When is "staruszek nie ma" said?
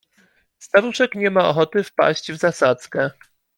0.59-1.49